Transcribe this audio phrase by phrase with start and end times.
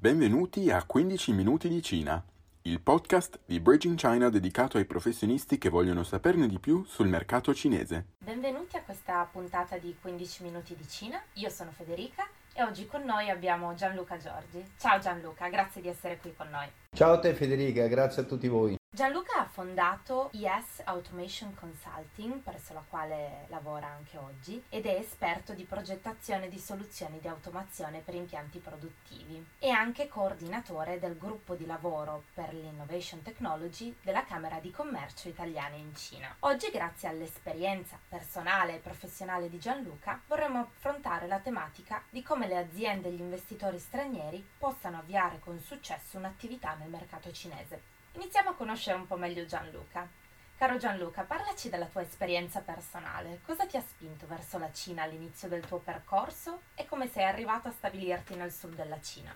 [0.00, 2.24] Benvenuti a 15 minuti di Cina,
[2.62, 7.52] il podcast di Bridging China dedicato ai professionisti che vogliono saperne di più sul mercato
[7.52, 8.06] cinese.
[8.16, 11.20] Benvenuti a questa puntata di 15 minuti di Cina.
[11.34, 14.64] Io sono Federica e oggi con noi abbiamo Gianluca Giorgi.
[14.78, 16.68] Ciao Gianluca, grazie di essere qui con noi.
[16.96, 18.79] Ciao a te Federica, grazie a tutti voi.
[18.92, 25.52] Gianluca ha fondato ES Automation Consulting, presso la quale lavora anche oggi, ed è esperto
[25.52, 29.46] di progettazione di soluzioni di automazione per impianti produttivi.
[29.60, 35.76] È anche coordinatore del gruppo di lavoro per l'Innovation Technology della Camera di Commercio italiana
[35.76, 36.34] in Cina.
[36.40, 42.56] Oggi, grazie all'esperienza personale e professionale di Gianluca, vorremmo affrontare la tematica di come le
[42.56, 47.98] aziende e gli investitori stranieri possano avviare con successo un'attività nel mercato cinese.
[48.12, 50.08] Iniziamo a conoscere un po' meglio Gianluca.
[50.56, 53.40] Caro Gianluca, parlaci della tua esperienza personale.
[53.46, 57.68] Cosa ti ha spinto verso la Cina all'inizio del tuo percorso e come sei arrivato
[57.68, 59.32] a stabilirti nel sud della Cina?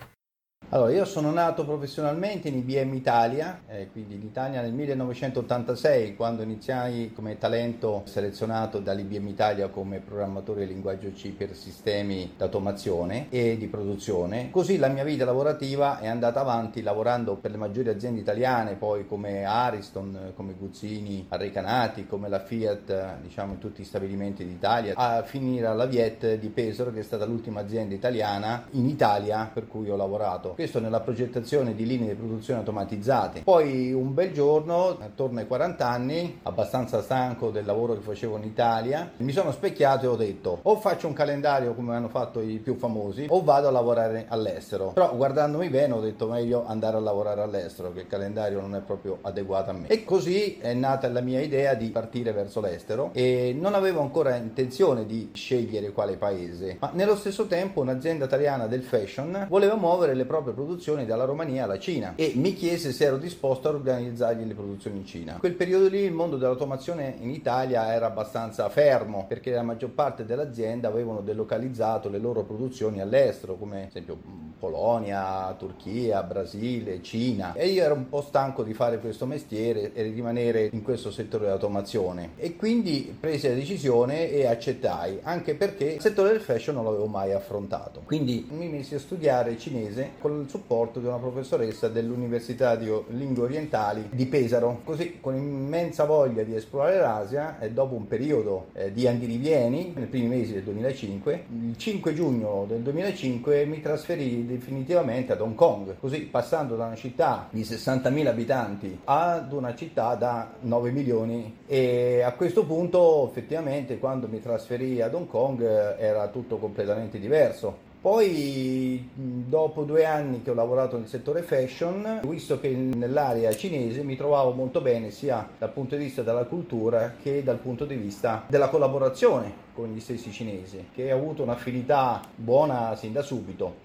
[0.69, 6.41] Allora, io sono nato professionalmente in IBM Italia, eh, quindi in Italia nel 1986, quando
[6.41, 13.57] iniziai come talento selezionato dall'IBM Italia come programmatore di linguaggio C per sistemi d'automazione e
[13.57, 14.49] di produzione.
[14.49, 19.05] Così la mia vita lavorativa è andata avanti lavorando per le maggiori aziende italiane, poi
[19.05, 25.21] come Ariston, come Guzzini, Arrecanati, come la Fiat, diciamo in tutti gli stabilimenti d'Italia, a
[25.21, 29.91] finire alla Viet di Pesaro, che è stata l'ultima azienda italiana in Italia per cui
[29.91, 33.41] ho lavorato questo nella progettazione di linee di produzione automatizzate.
[33.41, 38.43] Poi un bel giorno, attorno ai 40 anni, abbastanza stanco del lavoro che facevo in
[38.43, 42.59] Italia, mi sono specchiato e ho detto o faccio un calendario come hanno fatto i
[42.59, 44.91] più famosi o vado a lavorare all'estero.
[44.93, 48.79] Però guardandomi bene ho detto meglio andare a lavorare all'estero, che il calendario non è
[48.79, 49.87] proprio adeguato a me.
[49.87, 54.35] E così è nata la mia idea di partire verso l'estero e non avevo ancora
[54.35, 60.13] intenzione di scegliere quale paese, ma nello stesso tempo un'azienda italiana del fashion voleva muovere
[60.13, 63.71] le proprie proprie produzioni dalla Romania alla Cina e mi chiese se ero disposto a
[63.71, 65.33] organizzargli le produzioni in Cina.
[65.33, 69.89] In quel periodo lì il mondo dell'automazione in Italia era abbastanza fermo perché la maggior
[69.89, 74.17] parte delle aziende avevano delocalizzato le loro produzioni all'estero, come ad esempio
[74.57, 80.03] Polonia, Turchia, Brasile, Cina e io ero un po' stanco di fare questo mestiere e
[80.03, 85.85] di rimanere in questo settore dell'automazione e quindi presi la decisione e accettai, anche perché
[85.85, 88.01] il settore del fashion non l'avevo mai affrontato.
[88.05, 93.43] Quindi mi messi a studiare cinese con il supporto di una professoressa dell'Università di Lingue
[93.43, 94.81] Orientali di Pesaro.
[94.83, 100.05] Così, con immensa voglia di esplorare l'Asia, e dopo un periodo eh, di andirivieni, nei
[100.05, 105.97] primi mesi del 2005, il 5 giugno del 2005 mi trasferì definitivamente ad Hong Kong,
[105.99, 111.57] così passando da una città di 60.000 abitanti ad una città da 9 milioni.
[111.67, 117.19] E a questo punto effettivamente quando mi trasferì ad Hong Kong eh, era tutto completamente
[117.19, 117.93] diverso.
[118.05, 124.15] Poi, dopo due anni che ho lavorato nel settore fashion, visto che nell'area cinese mi
[124.15, 128.43] trovavo molto bene sia dal punto di vista della cultura che dal punto di vista
[128.47, 133.84] della collaborazione con gli stessi cinesi, che ho avuto un'affinità buona sin da subito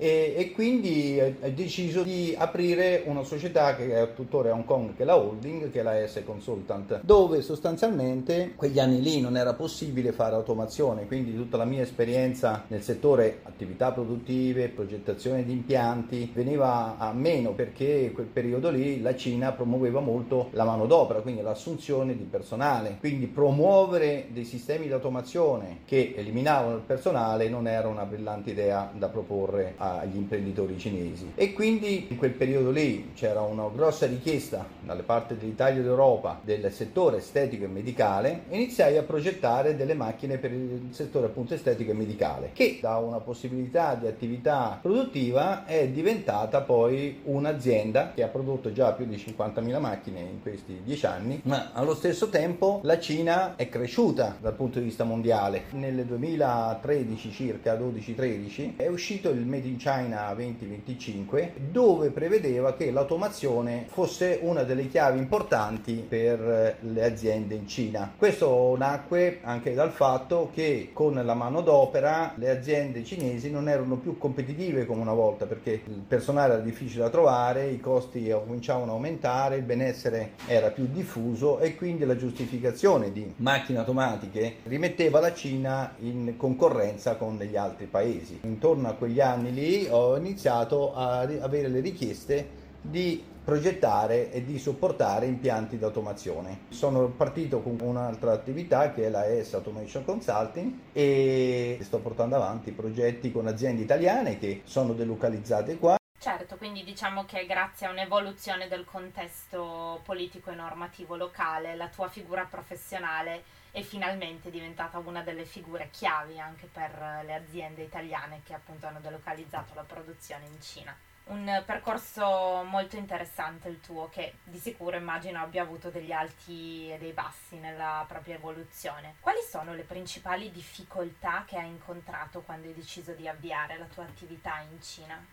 [0.00, 4.96] e, e quindi ha deciso di aprire una società che è tuttora a Hong Kong,
[4.96, 9.36] che è la Holding, che è la S Consultant, dove sostanzialmente quegli anni lì non
[9.36, 15.52] era possibile fare automazione, quindi tutta la mia esperienza nel settore attività produttive, progettazione di
[15.52, 21.42] impianti veniva a meno perché quel periodo lì la Cina promuoveva molto la manodopera, quindi
[21.42, 27.88] l'assunzione di personale, quindi promuovere dei sistemi di automazione che eliminavano il personale non era
[27.88, 31.32] una brillante idea da proporre a agli imprenditori cinesi.
[31.34, 36.40] E quindi in quel periodo lì c'era una grossa richiesta dalle parti dell'Italia e d'Europa
[36.42, 41.90] del settore estetico e medicale iniziai a progettare delle macchine per il settore appunto estetico
[41.90, 48.28] e medicale che da una possibilità di attività produttiva è diventata poi un'azienda che ha
[48.28, 52.98] prodotto già più di 50.000 macchine in questi dieci anni ma allo stesso tempo la
[52.98, 55.64] Cina è cresciuta dal punto di vista mondiale.
[55.72, 63.86] Nel 2013 circa 12-13 è uscito il Made in China 2025 dove prevedeva che l'automazione
[63.88, 68.12] fosse una delle chiavi importanti per eh, le aziende in Cina.
[68.14, 74.18] Questo nacque anche dal fatto che con la manodopera le aziende cinesi non erano più
[74.18, 78.94] competitive come una volta perché il personale era difficile da trovare, i costi cominciavano a
[78.94, 85.32] aumentare, il benessere era più diffuso e quindi la giustificazione di macchine automatiche rimetteva la
[85.32, 88.40] Cina in concorrenza con gli altri paesi.
[88.42, 94.58] Intorno a quegli anni lì ho iniziato a avere le richieste di progettare e di
[94.58, 96.60] supportare impianti di automazione.
[96.68, 102.70] Sono partito con un'altra attività che è la S Automation Consulting e sto portando avanti
[102.70, 108.68] progetti con aziende italiane che sono delocalizzate qua Certo, quindi diciamo che grazie a un'evoluzione
[108.68, 115.44] del contesto politico e normativo locale, la tua figura professionale è finalmente diventata una delle
[115.44, 120.96] figure chiavi anche per le aziende italiane che appunto hanno delocalizzato la produzione in Cina.
[121.30, 126.98] Un percorso molto interessante il tuo, che di sicuro immagino abbia avuto degli alti e
[126.98, 129.14] dei bassi nella propria evoluzione.
[129.20, 134.02] Quali sono le principali difficoltà che hai incontrato quando hai deciso di avviare la tua
[134.02, 135.24] attività in Cina?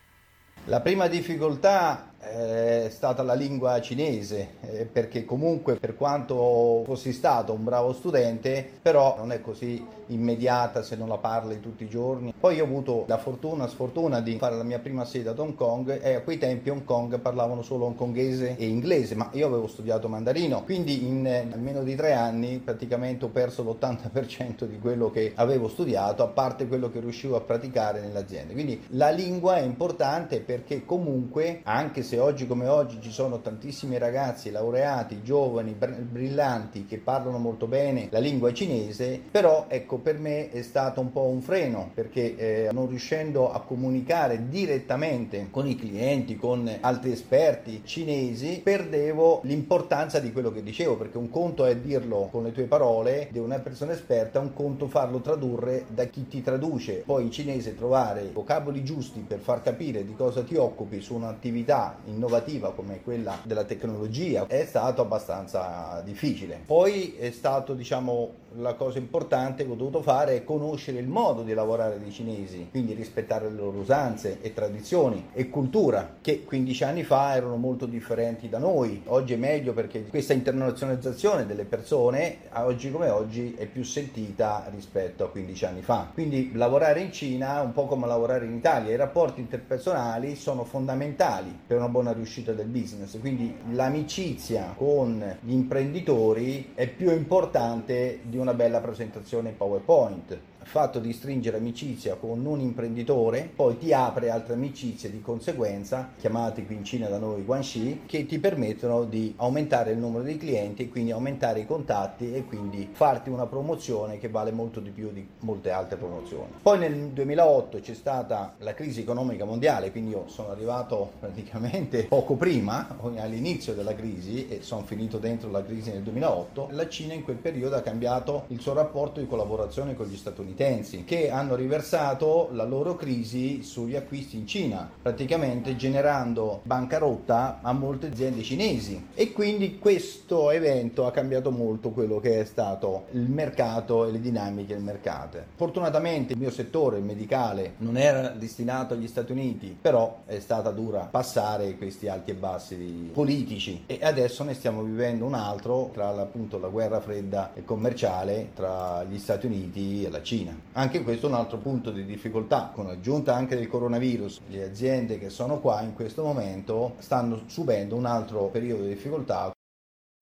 [0.66, 7.54] La prima difficoltà è stata la lingua cinese, eh, perché comunque per quanto fossi stato
[7.54, 12.34] un bravo studente, però non è così immediata se non la parli tutti i giorni.
[12.38, 16.00] Poi ho avuto la fortuna, sfortuna di fare la mia prima sede ad Hong Kong
[16.02, 20.08] e a quei tempi Hong Kong parlavano solo hongkongese e inglese, ma io avevo studiato
[20.08, 25.34] mandarino, quindi in eh, meno di tre anni praticamente ho perso l'80% di quello che
[25.36, 28.54] avevo studiato, a parte quello che riuscivo a praticare nell'azienda.
[28.54, 33.98] Quindi la lingua è importante perché comunque, anche se oggi come oggi ci sono tantissimi
[33.98, 40.50] ragazzi laureati, giovani, brillanti che parlano molto bene la lingua cinese, però ecco per me
[40.52, 45.76] è stato un po' un freno perché eh, non riuscendo a comunicare direttamente con i
[45.76, 51.76] clienti, con altri esperti cinesi, perdevo l'importanza di quello che dicevo perché un conto è
[51.76, 56.28] dirlo con le tue parole di una persona esperta, un conto farlo tradurre da chi
[56.28, 57.04] ti traduce.
[57.06, 61.16] Poi in cinese trovare i vocaboli giusti per far capire di cosa ti occupi su
[61.16, 66.62] un'attività innovativa come quella della tecnologia è stato abbastanza difficile.
[66.66, 71.44] Poi è stato, diciamo, la cosa importante che ho dovuto fare è conoscere il modo
[71.44, 76.84] di lavorare dei cinesi, quindi rispettare le loro usanze e tradizioni e cultura che 15
[76.84, 79.04] anni fa erano molto differenti da noi.
[79.08, 85.26] Oggi è meglio perché questa internazionalizzazione delle persone oggi come oggi è più sentita rispetto
[85.26, 86.10] a 15 anni fa.
[86.14, 90.64] Quindi lavorare in Cina è un po' come lavorare in Italia, i rapporti interpersonali sono
[90.64, 98.20] fondamentali per una buona riuscita del business, quindi l'amicizia con gli imprenditori è più importante
[98.24, 100.38] di una bella presentazione PowerPoint
[100.68, 106.66] fatto di stringere amicizia con un imprenditore, poi ti apre altre amicizie di conseguenza, chiamate
[106.66, 110.84] qui in Cina da noi guanxi, che ti permettono di aumentare il numero di clienti
[110.84, 115.12] e quindi aumentare i contatti e quindi farti una promozione che vale molto di più
[115.12, 116.52] di molte altre promozioni.
[116.62, 122.36] Poi nel 2008 c'è stata la crisi economica mondiale, quindi io sono arrivato praticamente poco
[122.36, 126.68] prima, all'inizio della crisi e sono finito dentro la crisi nel 2008.
[126.72, 131.04] La Cina in quel periodo ha cambiato il suo rapporto di collaborazione con gli statunitensi
[131.04, 138.08] che hanno riversato la loro crisi sugli acquisti in Cina, praticamente generando bancarotta a molte
[138.08, 144.06] aziende cinesi e quindi questo evento ha cambiato molto quello che è stato il mercato
[144.06, 145.40] e le dinamiche del mercato.
[145.56, 150.72] Fortunatamente il mio settore, il medicale, non era destinato agli Stati Uniti, però è stata
[150.72, 152.76] dura passare questi alti e bassi
[153.14, 158.17] politici e adesso ne stiamo vivendo un altro tra appunto la guerra fredda e commerciale
[158.54, 160.22] tra gli Stati Uniti e la.
[160.22, 160.58] Cina.
[160.74, 164.42] Anche questo è un altro punto di difficoltà, con l'aggiunta anche del coronavirus.
[164.48, 169.52] Le aziende che sono qua in questo momento stanno subendo un altro periodo di difficoltà.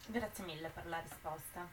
[0.08, 1.68] Grazie mille per la risposta.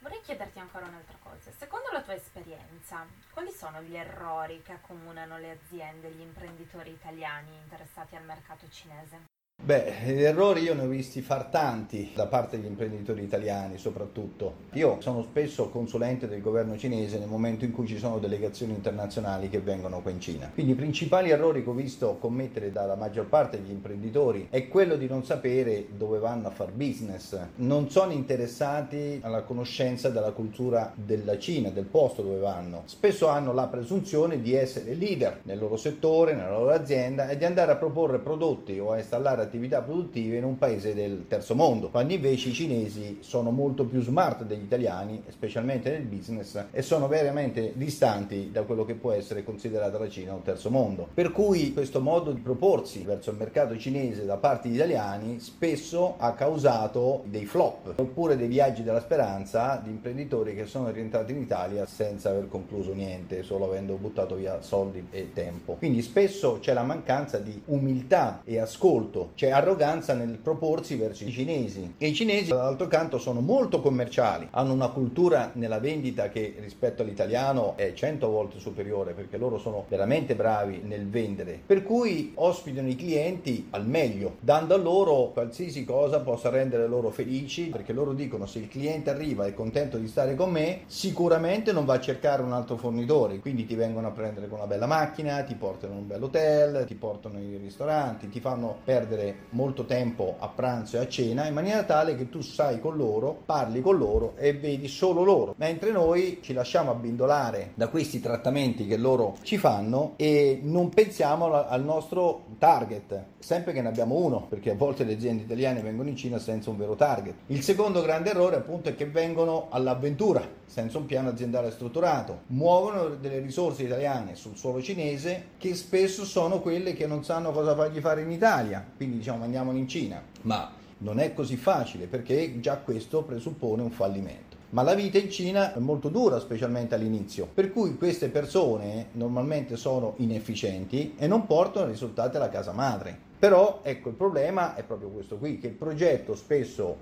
[0.00, 1.50] Vorrei chiederti ancora un'altra cosa.
[1.56, 6.90] Secondo la tua esperienza, quali sono gli errori che accomunano le aziende e gli imprenditori
[6.90, 9.37] italiani interessati al mercato cinese?
[9.68, 14.66] Beh, gli errori io ne ho visti far tanti da parte degli imprenditori italiani soprattutto.
[14.72, 19.50] Io sono spesso consulente del governo cinese nel momento in cui ci sono delegazioni internazionali
[19.50, 20.50] che vengono qua in Cina.
[20.54, 24.96] Quindi i principali errori che ho visto commettere dalla maggior parte degli imprenditori è quello
[24.96, 27.38] di non sapere dove vanno a far business.
[27.56, 32.84] Non sono interessati alla conoscenza della cultura della Cina, del posto dove vanno.
[32.86, 37.44] Spesso hanno la presunzione di essere leader nel loro settore, nella loro azienda e di
[37.44, 41.88] andare a proporre prodotti o a installare attività produttive in un paese del terzo mondo,
[41.88, 47.08] quando invece i cinesi sono molto più smart degli italiani, specialmente nel business, e sono
[47.08, 51.08] veramente distanti da quello che può essere considerata la Cina un terzo mondo.
[51.12, 56.14] Per cui questo modo di proporsi verso il mercato cinese da parte degli italiani spesso
[56.18, 61.38] ha causato dei flop, oppure dei viaggi della speranza di imprenditori che sono rientrati in
[61.38, 65.74] Italia senza aver concluso niente, solo avendo buttato via soldi e tempo.
[65.74, 71.30] Quindi spesso c'è la mancanza di umiltà e ascolto, c'è arroganza nel proporsi verso i
[71.30, 71.94] cinesi.
[71.96, 77.02] E i cinesi dall'altro canto sono molto commerciali, hanno una cultura nella vendita che rispetto
[77.02, 82.88] all'italiano è cento volte superiore perché loro sono veramente bravi nel vendere, per cui ospitano
[82.88, 88.14] i clienti al meglio, dando a loro qualsiasi cosa possa rendere loro felici perché loro
[88.14, 91.94] dicono se il cliente arriva e è contento di stare con me sicuramente non va
[91.94, 95.54] a cercare un altro fornitore, quindi ti vengono a prendere con una bella macchina, ti
[95.54, 100.48] portano in un bel hotel, ti portano in ristoranti, ti fanno perdere molto tempo a
[100.48, 104.34] pranzo e a cena in maniera tale che tu stai con loro, parli con loro
[104.36, 109.58] e vedi solo loro, mentre noi ci lasciamo abbindolare da questi trattamenti che loro ci
[109.58, 115.04] fanno e non pensiamo al nostro target, sempre che ne abbiamo uno, perché a volte
[115.04, 117.34] le aziende italiane vengono in Cina senza un vero target.
[117.46, 123.08] Il secondo grande errore appunto è che vengono all'avventura, senza un piano aziendale strutturato, muovono
[123.08, 128.00] delle risorse italiane sul suolo cinese che spesso sono quelle che non sanno cosa fargli
[128.00, 132.78] fare in Italia, quindi diciamo andiamolo in Cina, ma non è così facile perché già
[132.78, 134.56] questo presuppone un fallimento.
[134.70, 139.76] Ma la vita in Cina è molto dura, specialmente all'inizio, per cui queste persone normalmente
[139.76, 143.16] sono inefficienti e non portano risultati alla casa madre.
[143.38, 146.96] Però ecco il problema è proprio questo qui, che il progetto spesso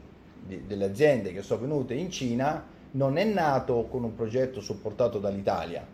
[0.47, 5.85] delle aziende che sono venute in Cina non è nato con un progetto supportato dall'Italia,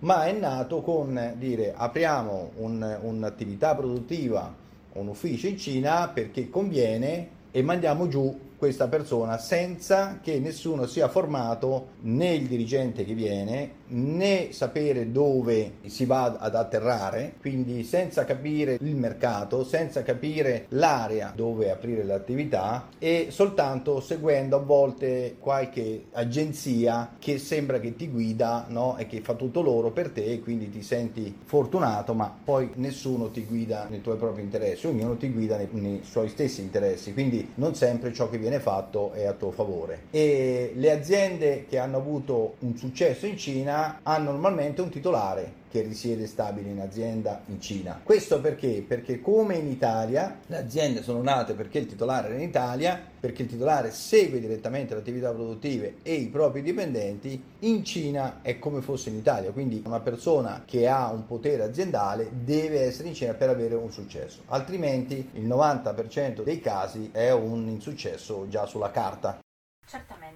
[0.00, 4.52] ma è nato con dire apriamo un, un'attività produttiva,
[4.94, 11.08] un ufficio in Cina perché conviene e mandiamo giù questa persona senza che nessuno sia
[11.08, 18.24] formato né il dirigente che viene né sapere dove si va ad atterrare, quindi senza
[18.24, 26.06] capire il mercato, senza capire l'area dove aprire l'attività e soltanto seguendo a volte qualche
[26.12, 28.96] agenzia che sembra che ti guida no?
[28.98, 33.30] e che fa tutto loro per te e quindi ti senti fortunato, ma poi nessuno
[33.30, 37.52] ti guida nei tuoi propri interessi, ognuno ti guida nei, nei suoi stessi interessi, quindi
[37.54, 40.02] non sempre ciò che viene fatto è a tuo favore.
[40.10, 45.82] E le aziende che hanno avuto un successo in Cina hanno normalmente un titolare che
[45.82, 48.00] risiede stabile in azienda in Cina.
[48.02, 48.84] Questo perché?
[48.86, 53.42] Perché come in Italia le aziende sono nate perché il titolare era in Italia, perché
[53.42, 58.80] il titolare segue direttamente le attività produttive e i propri dipendenti, in Cina è come
[58.80, 63.34] fosse in Italia, quindi una persona che ha un potere aziendale deve essere in Cina
[63.34, 69.38] per avere un successo, altrimenti il 90% dei casi è un insuccesso già sulla carta.
[69.86, 70.29] Certamente.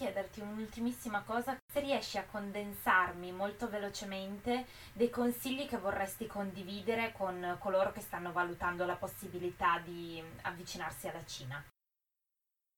[0.00, 4.64] Chiederti un'ultimissima cosa, se riesci a condensarmi molto velocemente
[4.94, 11.22] dei consigli che vorresti condividere con coloro che stanno valutando la possibilità di avvicinarsi alla
[11.26, 11.62] Cina.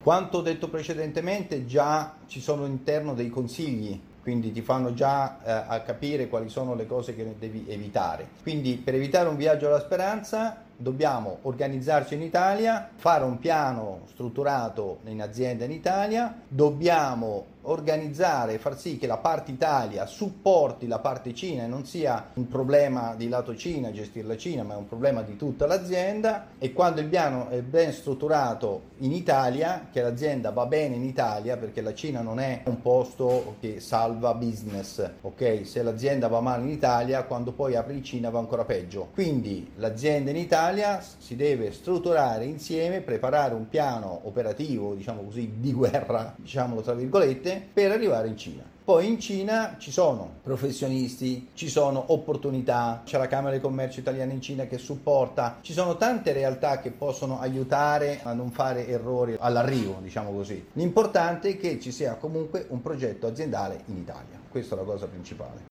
[0.02, 6.28] Quanto detto precedentemente, già ci sono all'interno dei consigli, quindi ti fanno già eh, capire
[6.28, 8.26] quali sono le cose che devi evitare.
[8.42, 14.98] Quindi per evitare un viaggio alla speranza dobbiamo organizzarci in Italia, fare un piano strutturato
[15.04, 20.98] in azienda in Italia, dobbiamo organizzare e far sì che la parte Italia supporti la
[20.98, 24.76] parte Cina e non sia un problema di lato Cina, gestire la Cina, ma è
[24.76, 30.00] un problema di tutta l'azienda e quando il piano è ben strutturato in Italia, che
[30.00, 35.08] l'azienda va bene in Italia perché la Cina non è un posto che salva business,
[35.20, 35.62] ok?
[35.64, 39.08] Se l'azienda va male in Italia, quando poi apri in Cina va ancora peggio.
[39.12, 45.72] Quindi l'azienda in Italia si deve strutturare insieme, preparare un piano operativo, diciamo così, di
[45.72, 48.62] guerra, diciamolo tra virgolette, per arrivare in Cina.
[48.84, 54.32] Poi in Cina ci sono professionisti, ci sono opportunità, c'è la Camera di Commercio italiana
[54.32, 59.36] in Cina che supporta, ci sono tante realtà che possono aiutare a non fare errori
[59.38, 60.70] all'arrivo, diciamo così.
[60.72, 65.06] L'importante è che ci sia comunque un progetto aziendale in Italia, questa è la cosa
[65.06, 65.70] principale.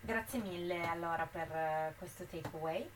[0.00, 2.88] Grazie mille allora per eh, questo takeaway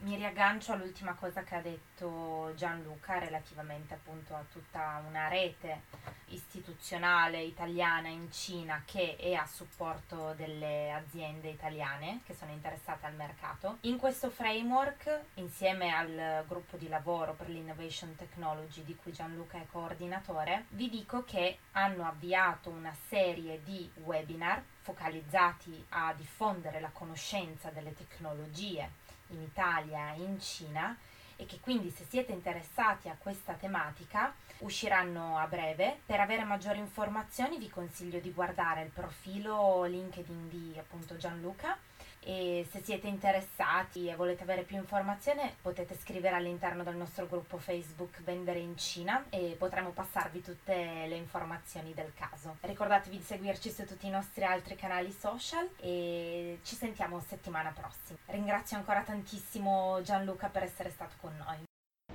[0.00, 5.82] mi riaggancio all'ultima cosa che ha detto Gianluca relativamente appunto a tutta una rete
[6.28, 13.14] istituzionale italiana in Cina che è a supporto delle aziende italiane che sono interessate al
[13.14, 13.78] mercato.
[13.82, 19.66] In questo framework, insieme al gruppo di lavoro per l'innovation technology di cui Gianluca è
[19.70, 27.68] coordinatore, vi dico che hanno avviato una serie di webinar focalizzati a diffondere la conoscenza
[27.68, 30.96] delle tecnologie in Italia e in Cina
[31.36, 36.00] e che quindi se siete interessati a questa tematica usciranno a breve.
[36.04, 41.78] Per avere maggiori informazioni vi consiglio di guardare il profilo LinkedIn di appunto Gianluca
[42.22, 47.58] e se siete interessati e volete avere più informazioni potete scrivere all'interno del nostro gruppo
[47.58, 52.58] Facebook Vendere in Cina e potremo passarvi tutte le informazioni del caso.
[52.60, 58.18] Ricordatevi di seguirci su tutti i nostri altri canali social e ci sentiamo settimana prossima.
[58.26, 61.58] Ringrazio ancora tantissimo Gianluca per essere stato con noi.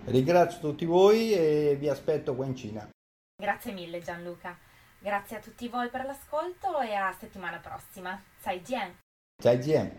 [0.06, 2.88] Ringrazio tutti voi e vi aspetto qua in Cina.
[3.36, 4.58] Grazie mille Gianluca.
[5.00, 8.22] Grazie a tutti voi per l'ascolto e a settimana prossima.
[8.40, 8.94] Sai Jian.
[9.38, 9.92] 再见。